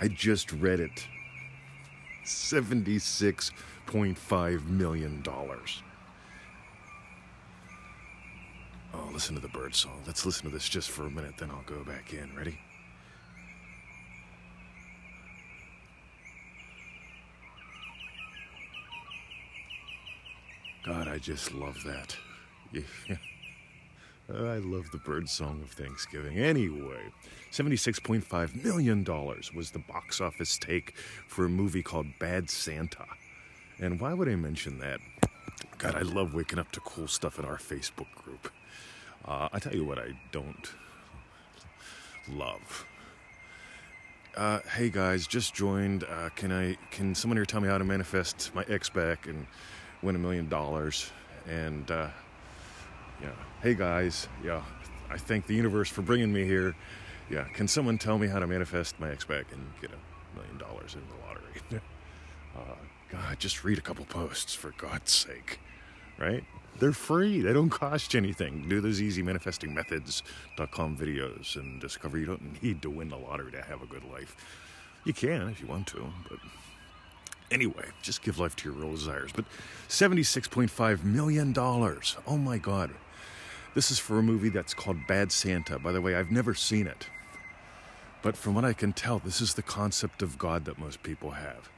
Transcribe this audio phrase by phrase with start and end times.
[0.00, 1.06] I just read it.
[2.24, 5.22] $76.5 million.
[8.92, 10.00] Oh, listen to the bird song.
[10.06, 12.34] Let's listen to this just for a minute, then I'll go back in.
[12.34, 12.58] Ready?
[20.82, 22.16] God, I just love that.
[23.08, 23.16] Yeah.
[24.32, 26.38] I love the bird song of Thanksgiving.
[26.38, 27.00] Anyway,
[27.50, 29.04] $76.5 million
[29.54, 30.94] was the box office take
[31.26, 33.06] for a movie called Bad Santa.
[33.80, 35.00] And why would I mention that?
[35.78, 38.52] God, I love waking up to cool stuff in our Facebook group.
[39.24, 40.70] Uh, I tell you what, I don't
[42.30, 42.86] love.
[44.36, 46.04] Uh, hey guys, just joined.
[46.04, 46.76] Uh, can I?
[46.92, 49.46] Can someone here tell me how to manifest my ex back and
[50.02, 51.10] win a million dollars?
[51.48, 52.08] And uh,
[53.22, 53.30] yeah,
[53.62, 54.62] hey guys, yeah,
[55.10, 56.74] I thank the universe for bringing me here.
[57.28, 60.58] Yeah, can someone tell me how to manifest my ex back and get a million
[60.58, 61.82] dollars in the lottery?
[62.56, 62.74] uh,
[63.10, 65.60] God, just read a couple posts for God's sake,
[66.18, 66.44] right?
[66.78, 67.40] They're free.
[67.40, 68.66] They don't cost you anything.
[68.68, 73.52] Do those easy manifesting methods.com videos and discover you don't need to win the lottery
[73.52, 74.36] to have a good life.
[75.04, 76.38] You can if you want to, but
[77.50, 79.30] anyway, just give life to your real desires.
[79.34, 79.44] But
[79.88, 81.54] $76.5 million.
[81.56, 82.90] Oh my God.
[83.74, 85.78] This is for a movie that's called Bad Santa.
[85.78, 87.08] By the way, I've never seen it.
[88.22, 91.30] But from what I can tell, this is the concept of God that most people
[91.30, 91.70] have.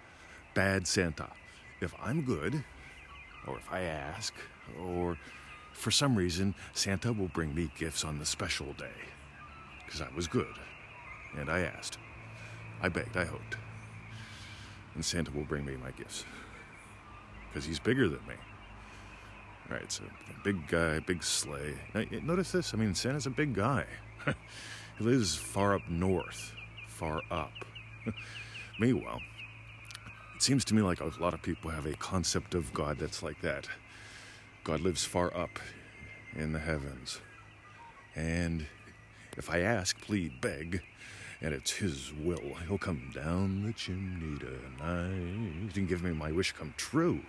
[0.55, 1.29] Bad Santa.
[1.81, 2.65] If I'm good,
[3.47, 4.33] or if I ask,
[4.81, 5.19] or
[5.73, 8.91] for some reason, Santa will bring me gifts on the special day.
[9.85, 10.55] Because I was good.
[11.37, 11.99] And I asked.
[12.81, 13.57] I begged, I hoped.
[14.95, 16.25] And Santa will bring me my gifts.
[17.49, 18.35] Because he's bigger than me.
[19.73, 20.05] All right, so
[20.45, 21.75] big guy, big sleigh.
[21.95, 22.75] Now, notice this.
[22.75, 23.87] I mean, Santa's a big guy.
[24.99, 26.53] he lives far up north,
[26.87, 27.53] far up.
[28.79, 29.21] Meanwhile,
[30.37, 33.23] it seems to me like a lot of people have a concept of God that's
[33.23, 33.67] like that.
[34.63, 35.59] God lives far up
[36.37, 37.23] in the heavens.
[38.15, 38.67] And
[39.39, 40.83] if I ask, plead, beg,
[41.41, 46.53] and it's His will, He'll come down the chimney tonight and give me my wish
[46.53, 47.23] come true.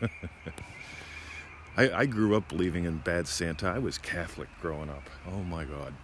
[1.76, 3.66] I, I, grew up believing in bad Santa.
[3.68, 5.08] I was Catholic growing up.
[5.30, 5.94] Oh my God.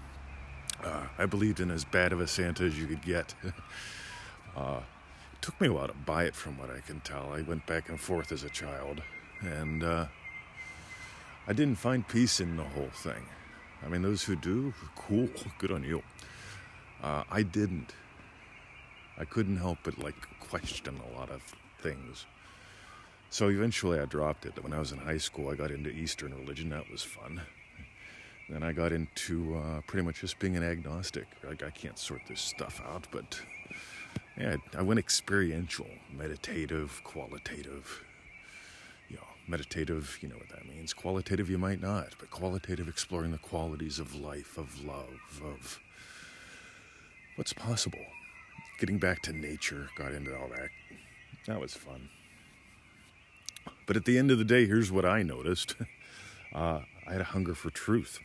[0.82, 3.34] Uh, I believed in as bad of a Santa as you could get.
[4.56, 4.80] uh,
[5.32, 7.32] it took me a while to buy it, from what I can tell.
[7.32, 9.02] I went back and forth as a child,
[9.40, 10.06] and uh,
[11.46, 13.26] I didn't find peace in the whole thing.
[13.84, 16.02] I mean, those who do, cool, good on you.
[17.02, 17.92] Uh, I didn't.
[19.18, 21.42] I couldn't help but like question a lot of
[21.80, 22.26] things.
[23.30, 24.62] So eventually I dropped it.
[24.62, 26.70] When I was in high school, I got into Eastern religion.
[26.70, 27.40] That was fun.
[28.48, 31.26] Then I got into uh, pretty much just being an agnostic.
[31.42, 33.40] Like, I can't sort this stuff out, but
[34.38, 38.04] yeah, I went experiential, meditative, qualitative.
[39.08, 40.94] You know, meditative, you know what that means.
[40.94, 45.80] Qualitative, you might not, but qualitative, exploring the qualities of life, of love, of
[47.34, 48.04] what's possible.
[48.78, 50.68] Getting back to nature, got into all that.
[51.46, 52.08] That was fun.
[53.86, 55.76] But at the end of the day, here's what I noticed
[56.54, 58.20] uh, I had a hunger for truth.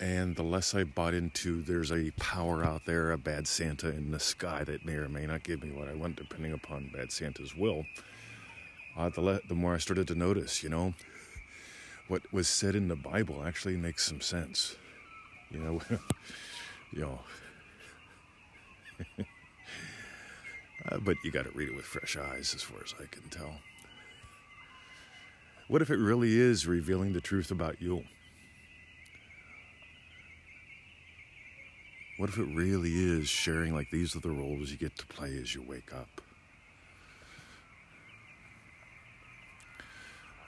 [0.00, 4.12] And the less I bought into there's a power out there, a bad Santa in
[4.12, 7.10] the sky that may or may not give me what I want, depending upon bad
[7.10, 7.84] Santa's will,
[8.96, 10.94] uh, the, le- the more I started to notice, you know,
[12.06, 14.76] what was said in the Bible actually makes some sense.
[15.50, 15.80] You know,
[16.92, 17.20] you know.
[20.90, 23.28] Uh, but you got to read it with fresh eyes, as far as I can
[23.28, 23.60] tell.
[25.68, 28.04] What if it really is revealing the truth about you?
[32.16, 35.36] What if it really is sharing like these are the roles you get to play
[35.40, 36.20] as you wake up?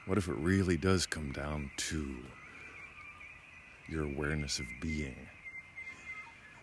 [0.07, 2.17] What if it really does come down to
[3.89, 5.15] your awareness of being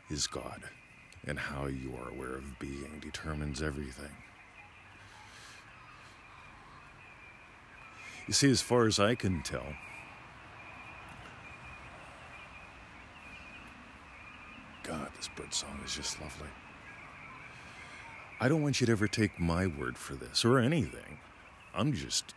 [0.09, 0.63] is God
[1.28, 4.12] and how you are aware of being determines everything?
[8.28, 9.66] You see, as far as I can tell,
[14.84, 16.47] God, this bird song is just lovely.
[18.40, 21.20] I don't want you to ever take my word for this or anything.
[21.74, 22.34] I'm just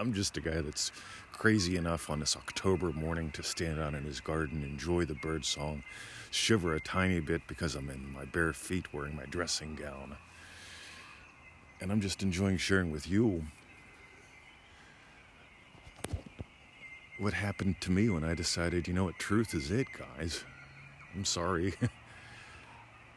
[0.00, 0.92] I'm just a guy that's
[1.32, 5.44] crazy enough on this October morning to stand out in his garden, enjoy the bird
[5.44, 5.82] song,
[6.30, 10.16] shiver a tiny bit because I'm in my bare feet wearing my dressing gown.
[11.80, 13.44] And I'm just enjoying sharing with you
[17.18, 20.44] what happened to me when I decided, you know what, truth is it, guys.
[21.14, 21.74] I'm sorry.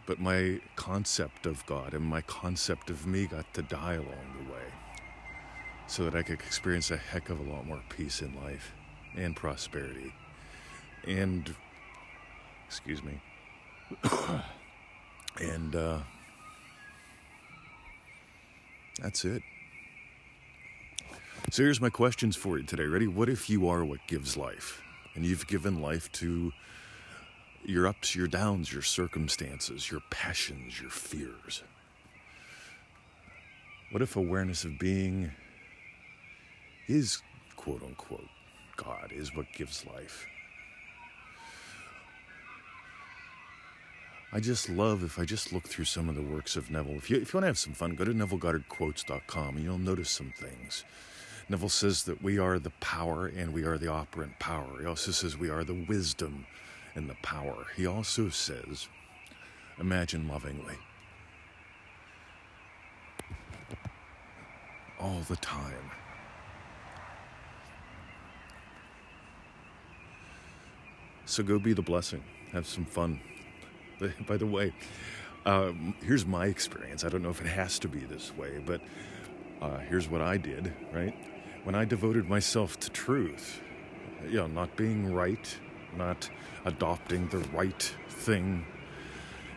[0.07, 4.51] But my concept of God and my concept of me got to die along the
[4.51, 4.63] way
[5.91, 8.71] so that I could experience a heck of a lot more peace in life
[9.17, 10.13] and prosperity.
[11.05, 11.53] And,
[12.65, 13.19] excuse me,
[15.41, 15.99] and uh,
[19.01, 19.43] that's it.
[21.49, 22.85] So here's my questions for you today.
[22.85, 23.07] Ready?
[23.07, 24.81] What if you are what gives life?
[25.15, 26.53] And you've given life to
[27.65, 31.63] your ups, your downs, your circumstances, your passions, your fears.
[33.91, 35.31] What if awareness of being
[36.91, 37.21] is
[37.55, 38.27] quote unquote
[38.75, 40.25] God, is what gives life?
[44.33, 46.95] I just love if I just look through some of the works of Neville.
[46.95, 50.09] If you, if you want to have some fun, go to NevilleGoddardQuotes.com and you'll notice
[50.09, 50.85] some things.
[51.49, 54.79] Neville says that we are the power and we are the operant power.
[54.79, 56.45] He also says we are the wisdom
[56.95, 57.67] and the power.
[57.75, 58.87] He also says,
[59.79, 60.75] imagine lovingly.
[64.99, 65.91] All the time.
[71.31, 72.21] So go be the blessing.
[72.51, 73.21] Have some fun.
[74.27, 74.73] By the way,
[75.45, 77.05] um, here's my experience.
[77.05, 78.81] I don't know if it has to be this way, but
[79.61, 81.15] uh, here's what I did, right?
[81.63, 83.61] When I devoted myself to truth,
[84.27, 85.57] you know, not being right,
[85.95, 86.29] not
[86.65, 88.65] adopting the right thing.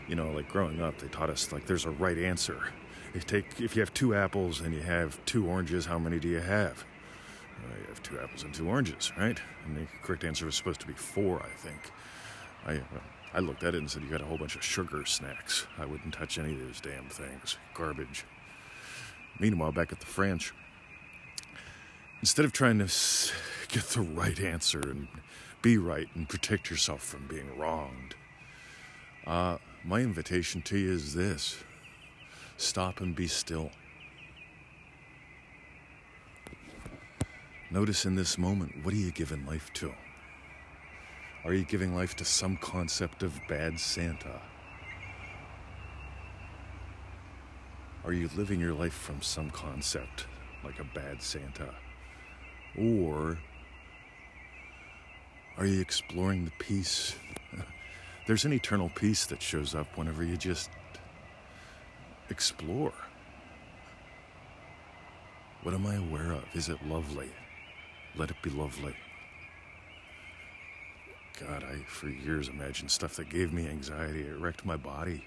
[0.07, 2.69] You know, like growing up, they taught us like there's a right answer.
[3.15, 6.29] You take if you have two apples and you have two oranges, how many do
[6.29, 6.85] you have?
[7.81, 9.41] You have two apples and two oranges, right?
[9.65, 11.91] And the correct answer was supposed to be four, I think.
[12.67, 13.01] I uh,
[13.35, 15.67] I looked at it and said, "You got a whole bunch of sugar snacks.
[15.79, 17.59] I wouldn't touch any of those damn things.
[17.75, 18.25] Garbage."
[19.41, 20.55] Meanwhile, back at the French,
[22.21, 22.89] instead of trying to
[23.69, 25.09] get the right answer and
[25.61, 28.15] be right and protect yourself from being wronged,
[29.27, 31.65] uh, my invitation to you is this
[32.57, 33.71] stop and be still.
[37.75, 39.93] Notice in this moment, what are you giving life to?
[41.45, 44.41] Are you giving life to some concept of bad Santa?
[48.05, 50.27] Are you living your life from some concept
[50.63, 51.75] like a bad Santa?
[52.79, 53.39] Or
[55.59, 57.17] are you exploring the peace?
[58.29, 60.71] There's an eternal peace that shows up whenever you just
[62.31, 62.95] explore.
[65.65, 66.45] What am I aware of?
[66.55, 67.33] Is it lovely?
[68.17, 68.95] Let it be lovely.
[71.41, 74.23] God, I for years imagined stuff that gave me anxiety.
[74.23, 75.25] It wrecked my body,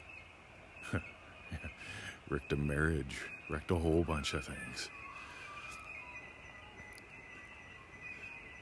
[2.29, 4.89] wrecked a marriage, wrecked a whole bunch of things.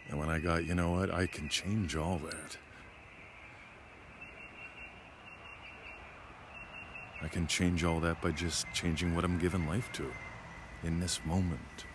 [0.09, 2.57] And when I got, you know what, I can change all that.
[7.21, 10.11] I can change all that by just changing what I'm giving life to.
[10.83, 11.85] In this moment,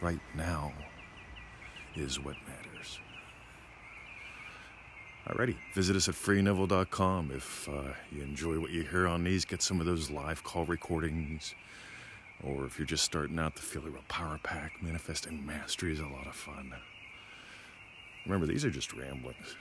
[0.00, 0.72] right now,
[1.96, 2.98] is what matters.
[5.28, 9.44] Alrighty, visit us at freeneville.com if uh, you enjoy what you hear on these.
[9.44, 11.54] Get some of those live call recordings.
[12.44, 16.00] Or if you're just starting out to feel a real power pack, manifesting mastery is
[16.00, 16.72] a lot of fun.
[18.24, 19.56] Remember, these are just ramblings.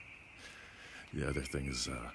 [1.12, 2.08] the other thing is, uh,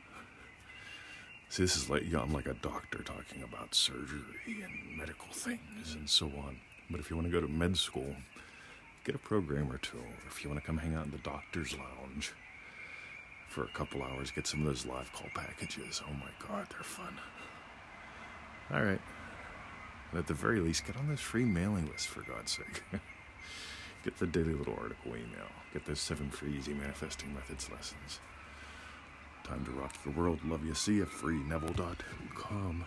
[1.49, 5.31] see, this is like, you know, I'm like a doctor talking about surgery and medical
[5.31, 6.57] things and so on.
[6.89, 8.15] But if you want to go to med school,
[9.03, 10.01] get a program or two.
[10.27, 12.33] If you want to come hang out in the doctor's lounge
[13.47, 16.01] for a couple hours, get some of those live call packages.
[16.07, 17.19] Oh my God, they're fun.
[18.71, 19.01] All right.
[20.11, 22.83] And at the very least, get on this free mailing list for God's sake.
[24.03, 25.47] Get the daily little article email.
[25.73, 28.19] Get those seven free easy manifesting methods lessons.
[29.43, 30.39] Time to rock your world.
[30.43, 30.73] Love you.
[30.73, 31.05] See you.
[31.05, 32.85] Free Neville.com.